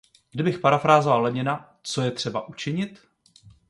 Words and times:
Kdybych 0.31 0.59
parafrázoval 0.59 1.21
Lenina, 1.21 1.75
co 1.83 2.01
je 2.01 2.11
třeba 2.11 2.47
učinit? 2.47 3.07